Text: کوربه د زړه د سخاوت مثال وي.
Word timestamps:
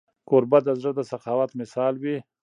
کوربه 0.29 0.59
د 0.63 0.69
زړه 0.79 0.91
د 0.95 1.01
سخاوت 1.11 1.51
مثال 1.61 1.93
وي. 2.03 2.17